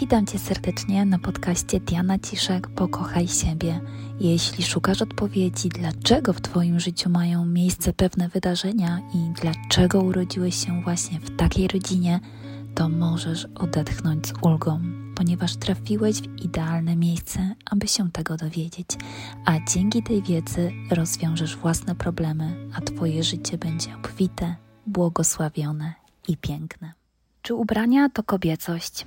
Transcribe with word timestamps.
Witam 0.00 0.26
Cię 0.26 0.38
serdecznie 0.38 1.04
na 1.04 1.18
podcaście 1.18 1.80
Diana 1.80 2.18
Ciszek 2.18 2.68
Pokochaj 2.68 3.28
siebie. 3.28 3.80
Jeśli 4.20 4.64
szukasz 4.64 5.02
odpowiedzi, 5.02 5.68
dlaczego 5.68 6.32
w 6.32 6.40
Twoim 6.40 6.80
życiu 6.80 7.10
mają 7.10 7.46
miejsce 7.46 7.92
pewne 7.92 8.28
wydarzenia 8.28 9.00
i 9.14 9.32
dlaczego 9.42 10.00
urodziłeś 10.00 10.66
się 10.66 10.82
właśnie 10.82 11.20
w 11.20 11.36
takiej 11.36 11.68
rodzinie, 11.68 12.20
to 12.74 12.88
możesz 12.88 13.48
odetchnąć 13.54 14.26
z 14.26 14.32
ulgą, 14.42 14.80
ponieważ 15.14 15.56
trafiłeś 15.56 16.20
w 16.20 16.44
idealne 16.44 16.96
miejsce, 16.96 17.54
aby 17.70 17.88
się 17.88 18.10
tego 18.12 18.36
dowiedzieć, 18.36 18.88
a 19.44 19.52
dzięki 19.68 20.02
tej 20.02 20.22
wiedzy 20.22 20.72
rozwiążesz 20.90 21.56
własne 21.56 21.94
problemy, 21.94 22.68
a 22.74 22.80
Twoje 22.80 23.24
życie 23.24 23.58
będzie 23.58 23.96
obfite, 23.96 24.56
błogosławione 24.86 25.94
i 26.28 26.36
piękne. 26.36 26.92
Czy 27.42 27.54
ubrania 27.54 28.08
to 28.08 28.22
kobiecość? 28.22 29.06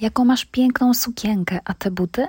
Jaką 0.00 0.24
masz 0.24 0.44
piękną 0.44 0.94
sukienkę, 0.94 1.58
a 1.64 1.74
te 1.74 1.90
buty? 1.90 2.26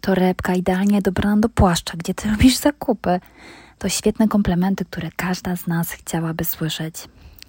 Torebka 0.00 0.54
idealnie 0.54 1.02
dobrana 1.02 1.36
do 1.36 1.48
płaszcza, 1.48 1.96
gdzie 1.96 2.14
ty 2.14 2.30
robisz 2.30 2.56
zakupy. 2.56 3.20
To 3.78 3.88
świetne 3.88 4.28
komplementy, 4.28 4.84
które 4.84 5.10
każda 5.16 5.56
z 5.56 5.66
nas 5.66 5.90
chciałaby 5.90 6.44
słyszeć. 6.44 6.94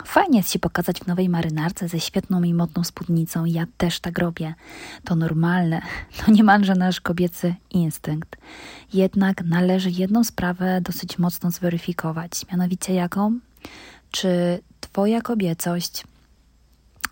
Fajnie 0.06 0.38
jest 0.38 0.52
się 0.52 0.60
pokazać 0.60 1.00
w 1.00 1.08
nowej 1.08 1.30
marynarce 1.30 1.88
ze 1.88 2.00
świetną 2.00 2.44
i 2.44 2.54
modną 2.54 2.84
spódnicą. 2.84 3.46
Ja 3.46 3.66
też 3.78 4.00
tak 4.00 4.20
robię. 4.20 4.54
To 5.04 5.16
normalne. 5.16 5.82
To 6.26 6.32
niemalże 6.32 6.76
nasz 6.76 7.02
kobiecy 7.02 7.56
instynkt. 7.70 8.36
Jednak 8.94 9.44
należy 9.46 9.90
jedną 9.92 10.24
sprawę 10.24 10.82
dosyć 10.82 11.20
mocno 11.20 11.52
zweryfikować. 11.52 12.32
Mianowicie 12.52 12.94
jaką? 12.94 13.40
Czy 14.12 14.60
twoja 14.80 15.22
kobiecość 15.22 16.04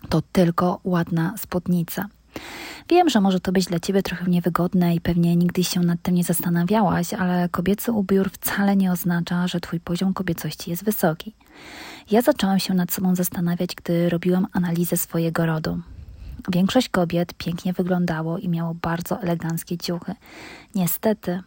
to 0.08 0.22
tylko 0.32 0.80
ładna 0.84 1.34
spódnica? 1.38 2.08
Wiem, 2.88 3.10
że 3.10 3.20
może 3.20 3.40
to 3.40 3.52
być 3.52 3.66
dla 3.66 3.80
ciebie 3.80 4.02
trochę 4.02 4.30
niewygodne 4.30 4.94
i 4.94 5.00
pewnie 5.00 5.36
nigdy 5.36 5.64
się 5.64 5.80
nad 5.80 6.02
tym 6.02 6.14
nie 6.14 6.24
zastanawiałaś, 6.24 7.14
ale 7.14 7.48
kobiecy 7.48 7.92
ubiór 7.92 8.30
wcale 8.30 8.76
nie 8.76 8.92
oznacza, 8.92 9.48
że 9.48 9.60
twój 9.60 9.80
poziom 9.80 10.14
kobiecości 10.14 10.70
jest 10.70 10.84
wysoki. 10.84 11.34
Ja 12.10 12.22
zaczęłam 12.22 12.58
się 12.58 12.74
nad 12.74 12.92
sobą 12.92 13.14
zastanawiać, 13.14 13.74
gdy 13.74 14.08
robiłam 14.08 14.46
analizę 14.52 14.96
swojego 14.96 15.46
rodu. 15.46 15.80
Większość 16.52 16.88
kobiet 16.88 17.34
pięknie 17.34 17.72
wyglądało 17.72 18.38
i 18.38 18.48
miało 18.48 18.74
bardzo 18.74 19.20
eleganckie 19.20 19.78
ciuchy. 19.78 20.14
Niestety, 20.74 21.42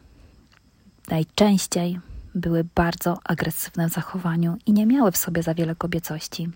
najczęściej 1.09 1.99
były 2.35 2.63
bardzo 2.75 3.17
agresywne 3.23 3.89
w 3.89 3.93
zachowaniu 3.93 4.57
i 4.65 4.73
nie 4.73 4.85
miały 4.85 5.11
w 5.11 5.17
sobie 5.17 5.43
za 5.43 5.53
wiele 5.53 5.75
kobiecości. 5.75 6.49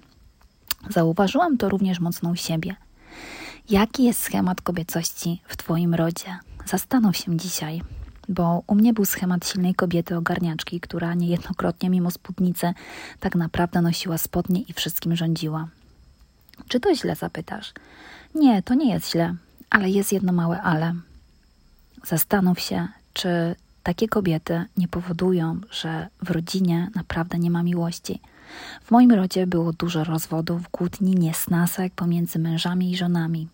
Zauważyłam 0.90 1.58
to 1.58 1.70
również 1.70 2.00
mocno 2.00 2.30
u 2.30 2.36
siebie– 2.36 2.76
Jaki 3.70 4.04
jest 4.04 4.22
schemat 4.22 4.62
kobiecości 4.62 5.42
w 5.48 5.58
Twoim 5.58 5.96
rodzie? 5.96 6.38
Zastanów 6.66 7.18
się 7.18 7.38
dzisiaj, 7.38 7.82
bo 8.30 8.64
u 8.68 8.76
mnie 8.76 8.94
był 8.94 9.06
schemat 9.06 9.48
silnej 9.48 9.76
kobiety 9.76 10.18
ogarniaczki, 10.18 10.80
która 10.80 11.14
niejednokrotnie 11.14 11.90
mimo 11.90 12.12
spódnicy 12.12 12.74
tak 13.20 13.36
naprawdę 13.36 13.82
nosiła 13.82 14.18
spodnie 14.18 14.62
i 14.62 14.74
wszystkim 14.74 15.16
rządziła. 15.16 15.68
Czy 16.68 16.80
to 16.80 16.96
źle 16.96 17.16
zapytasz? 17.16 17.74
Nie, 18.36 18.64
to 18.64 18.74
nie 18.74 18.94
jest 18.94 19.12
źle, 19.12 19.36
ale 19.70 19.90
jest 19.90 20.12
jedno 20.12 20.34
małe 20.34 20.62
ale. 20.62 20.94
Zastanów 22.06 22.60
się, 22.60 22.88
czy 23.14 23.56
takie 23.84 24.08
kobiety 24.08 24.66
nie 24.78 24.88
powodują, 24.88 25.62
że 25.72 26.08
w 26.22 26.32
rodzinie 26.32 26.90
naprawdę 26.96 27.40
nie 27.40 27.52
ma 27.52 27.64
miłości. 27.64 28.22
W 28.84 28.92
moim 28.92 29.12
rodzie 29.12 29.48
było 29.48 29.74
dużo 29.74 30.04
rozwodów, 30.04 30.70
kłótni, 30.70 31.16
niesnasek 31.16 31.94
pomiędzy 31.94 32.40
mężami 32.40 32.92
i 32.92 32.98
żonami. 32.98 33.48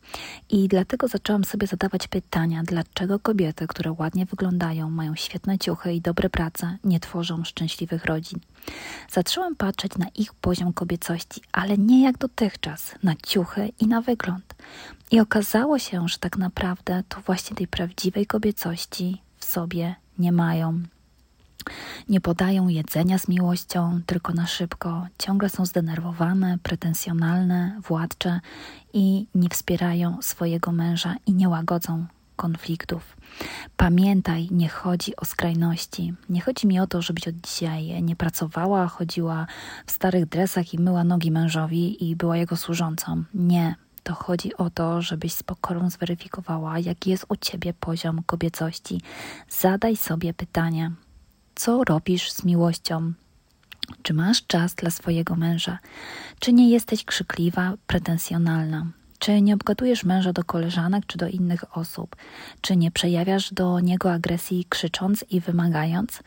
I 0.49 0.67
dlatego 0.67 1.07
zaczęłam 1.07 1.43
sobie 1.43 1.67
zadawać 1.67 2.07
pytania, 2.07 2.63
dlaczego 2.63 3.19
kobiety, 3.19 3.67
które 3.67 3.91
ładnie 3.91 4.25
wyglądają, 4.25 4.89
mają 4.89 5.15
świetne 5.15 5.59
ciuchy 5.59 5.93
i 5.93 6.01
dobre 6.01 6.29
prace, 6.29 6.77
nie 6.83 6.99
tworzą 6.99 7.43
szczęśliwych 7.43 8.05
rodzin. 8.05 8.39
Zaczęłam 9.09 9.55
patrzeć 9.55 9.97
na 9.97 10.05
ich 10.15 10.33
poziom 10.33 10.73
kobiecości, 10.73 11.41
ale 11.51 11.77
nie 11.77 12.03
jak 12.03 12.17
dotychczas, 12.17 12.95
na 13.03 13.15
ciuchy 13.27 13.71
i 13.79 13.87
na 13.87 14.01
wygląd. 14.01 14.55
I 15.11 15.19
okazało 15.19 15.79
się, 15.79 16.07
że 16.07 16.17
tak 16.17 16.37
naprawdę 16.37 17.03
to 17.09 17.21
właśnie 17.21 17.55
tej 17.55 17.67
prawdziwej 17.67 18.25
kobiecości 18.25 19.21
w 19.37 19.45
sobie 19.45 19.95
nie 20.19 20.31
mają. 20.31 20.81
Nie 22.09 22.21
podają 22.21 22.67
jedzenia 22.67 23.19
z 23.19 23.27
miłością, 23.27 24.01
tylko 24.05 24.33
na 24.33 24.47
szybko. 24.47 25.07
Ciągle 25.17 25.49
są 25.49 25.65
zdenerwowane, 25.65 26.57
pretensjonalne, 26.63 27.81
władcze 27.87 28.39
i 28.93 29.27
nie 29.35 29.49
wspierają 29.49 30.17
swojego 30.21 30.71
męża 30.71 31.15
i 31.25 31.33
nie 31.33 31.49
łagodzą 31.49 32.05
konfliktów. 32.35 33.17
Pamiętaj, 33.77 34.47
nie 34.51 34.69
chodzi 34.69 35.15
o 35.15 35.25
skrajności. 35.25 36.13
Nie 36.29 36.41
chodzi 36.41 36.67
mi 36.67 36.79
o 36.79 36.87
to, 36.87 37.01
żebyś 37.01 37.27
od 37.27 37.35
dzisiaj 37.35 38.03
nie 38.03 38.15
pracowała, 38.15 38.87
chodziła 38.87 39.47
w 39.85 39.91
starych 39.91 40.25
dresach 40.25 40.73
i 40.73 40.79
myła 40.79 41.03
nogi 41.03 41.31
mężowi 41.31 42.09
i 42.09 42.15
była 42.15 42.37
jego 42.37 42.57
służącą. 42.57 43.23
Nie. 43.33 43.75
To 44.03 44.13
chodzi 44.13 44.57
o 44.57 44.69
to, 44.69 45.01
żebyś 45.01 45.33
z 45.33 45.43
pokorą 45.43 45.89
zweryfikowała, 45.89 46.79
jaki 46.79 47.09
jest 47.09 47.25
u 47.29 47.35
ciebie 47.35 47.73
poziom 47.73 48.23
kobiecości. 48.25 49.01
Zadaj 49.49 49.95
sobie 49.95 50.33
pytanie, 50.33 50.91
co 51.55 51.83
robisz 51.83 52.31
z 52.31 52.43
miłością? 52.43 53.13
Czy 54.01 54.13
masz 54.13 54.47
czas 54.47 54.75
dla 54.75 54.89
swojego 54.89 55.35
męża? 55.35 55.79
Czy 56.39 56.53
nie 56.53 56.69
jesteś 56.69 57.05
krzykliwa, 57.05 57.73
pretensjonalna? 57.87 58.85
Czy 59.19 59.41
nie 59.41 59.53
obgadujesz 59.53 60.03
męża 60.03 60.33
do 60.33 60.43
koleżanek 60.43 61.05
czy 61.05 61.17
do 61.17 61.27
innych 61.27 61.77
osób? 61.77 62.15
Czy 62.61 62.75
nie 62.75 62.91
przejawiasz 62.91 63.53
do 63.53 63.79
niego 63.79 64.11
agresji 64.11 64.65
krzycząc 64.69 65.25
i 65.29 65.41
wymagając? 65.41 66.23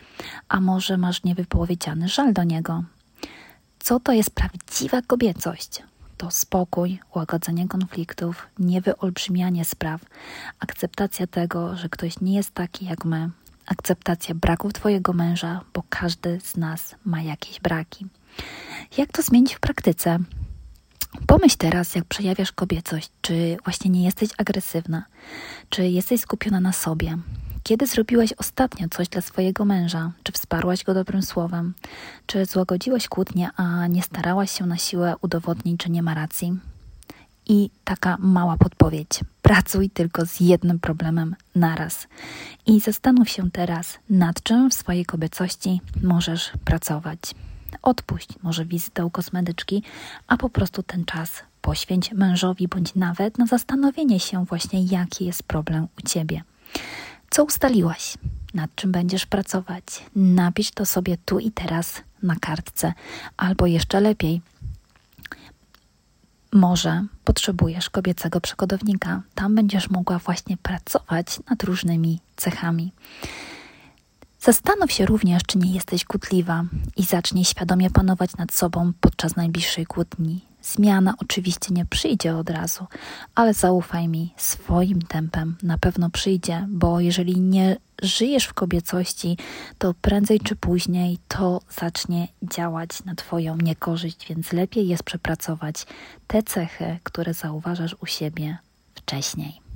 A 0.48 0.60
może 0.60 0.96
masz 0.96 1.24
niewypowiedziany 1.24 2.08
żal 2.08 2.32
do 2.32 2.44
niego? 2.44 2.84
Co 3.78 4.00
to 4.00 4.12
jest 4.12 4.30
prawdziwa 4.30 5.02
kobiecość? 5.02 5.82
To 6.16 6.30
spokój, 6.30 6.98
łagodzenie 7.14 7.68
konfliktów, 7.68 8.46
niewyolbrzymianie 8.58 9.64
spraw, 9.64 10.00
akceptacja 10.60 11.26
tego, 11.26 11.76
że 11.76 11.88
ktoś 11.88 12.20
nie 12.20 12.34
jest 12.34 12.50
taki 12.50 12.84
jak 12.84 13.04
my, 13.04 13.30
akceptacja 13.68 14.34
braków 14.34 14.72
Twojego 14.72 15.12
męża, 15.12 15.60
bo 15.74 15.82
każdy 15.88 16.40
z 16.40 16.56
nas 16.56 16.94
ma 17.04 17.22
jakieś 17.22 17.60
braki. 17.60 18.06
Jak 18.96 19.12
to 19.12 19.22
zmienić 19.22 19.54
w 19.54 19.60
praktyce? 19.60 20.18
Pomyśl 21.26 21.56
teraz, 21.58 21.94
jak 21.94 22.04
przejawiasz 22.04 22.52
kobiecość, 22.52 23.10
czy 23.22 23.56
właśnie 23.64 23.90
nie 23.90 24.04
jesteś 24.04 24.30
agresywna, 24.38 25.04
czy 25.68 25.88
jesteś 25.88 26.20
skupiona 26.20 26.60
na 26.60 26.72
sobie. 26.72 27.18
Kiedy 27.62 27.86
zrobiłaś 27.86 28.32
ostatnio 28.32 28.88
coś 28.88 29.08
dla 29.08 29.20
swojego 29.20 29.64
męża? 29.64 30.12
Czy 30.22 30.32
wsparłaś 30.32 30.84
go 30.84 30.94
dobrym 30.94 31.22
słowem? 31.22 31.74
Czy 32.26 32.46
złagodziłaś 32.46 33.08
kłótnię, 33.08 33.50
a 33.56 33.86
nie 33.86 34.02
starałaś 34.02 34.50
się 34.58 34.66
na 34.66 34.76
siłę 34.76 35.14
udowodnić, 35.20 35.82
że 35.82 35.90
nie 35.90 36.02
ma 36.02 36.14
racji? 36.14 36.58
I 37.46 37.70
taka 37.84 38.16
mała 38.20 38.56
podpowiedź: 38.56 39.20
pracuj 39.48 39.90
tylko 39.90 40.26
z 40.26 40.40
jednym 40.40 40.78
problemem 40.78 41.36
naraz. 41.54 42.06
I 42.66 42.80
zastanów 42.80 43.28
się 43.28 43.50
teraz, 43.50 43.98
nad 44.10 44.42
czym 44.42 44.70
w 44.70 44.74
swojej 44.74 45.04
kobiecości 45.04 45.80
możesz 46.02 46.52
pracować. 46.64 47.20
Odpuść 47.82 48.28
może 48.42 48.64
wizytę 48.64 49.06
u 49.06 49.10
kosmetyczki, 49.10 49.82
a 50.26 50.36
po 50.36 50.50
prostu 50.50 50.82
ten 50.82 51.04
czas 51.04 51.30
poświęć 51.60 52.12
mężowi, 52.12 52.68
bądź 52.68 52.94
nawet 52.94 53.38
na 53.38 53.46
zastanowienie 53.46 54.20
się 54.20 54.44
właśnie, 54.44 54.84
jaki 54.84 55.24
jest 55.24 55.42
problem 55.42 55.88
u 55.98 56.08
ciebie. 56.08 56.42
Co 57.30 57.44
ustaliłaś? 57.44 58.18
Nad 58.54 58.74
czym 58.74 58.92
będziesz 58.92 59.26
pracować? 59.26 59.84
Napisz 60.16 60.70
to 60.70 60.86
sobie 60.86 61.16
tu 61.24 61.38
i 61.38 61.50
teraz 61.50 62.02
na 62.22 62.36
kartce, 62.36 62.92
albo 63.36 63.66
jeszcze 63.66 64.00
lepiej, 64.00 64.40
może 66.58 67.04
potrzebujesz 67.24 67.90
kobiecego 67.90 68.40
przekodownika. 68.40 69.22
Tam 69.34 69.54
będziesz 69.54 69.90
mogła 69.90 70.18
właśnie 70.18 70.56
pracować 70.56 71.40
nad 71.50 71.62
różnymi 71.62 72.20
cechami. 72.36 72.92
Zastanów 74.40 74.92
się 74.92 75.06
również, 75.06 75.42
czy 75.42 75.58
nie 75.58 75.74
jesteś 75.74 76.04
kłótliwa 76.04 76.64
i 76.96 77.04
zacznij 77.04 77.44
świadomie 77.44 77.90
panować 77.90 78.36
nad 78.36 78.52
sobą 78.52 78.92
podczas 79.00 79.36
najbliższej 79.36 79.86
kłótni. 79.86 80.40
Zmiana 80.72 81.14
oczywiście 81.18 81.74
nie 81.74 81.86
przyjdzie 81.86 82.36
od 82.36 82.50
razu, 82.50 82.86
ale 83.34 83.54
zaufaj 83.54 84.08
mi, 84.08 84.34
swoim 84.36 85.02
tempem 85.02 85.56
na 85.62 85.78
pewno 85.78 86.10
przyjdzie, 86.10 86.66
bo 86.68 87.00
jeżeli 87.00 87.40
nie 87.40 87.76
żyjesz 88.02 88.44
w 88.44 88.54
kobiecości, 88.54 89.36
to 89.78 89.94
prędzej 89.94 90.40
czy 90.40 90.56
później 90.56 91.18
to 91.28 91.60
zacznie 91.80 92.28
działać 92.42 93.04
na 93.04 93.14
Twoją 93.14 93.56
niekorzyść, 93.56 94.28
więc 94.28 94.52
lepiej 94.52 94.88
jest 94.88 95.02
przepracować 95.02 95.86
te 96.26 96.42
cechy, 96.42 96.98
które 97.02 97.34
zauważasz 97.34 97.96
u 98.00 98.06
siebie 98.06 98.58
wcześniej. 98.94 99.67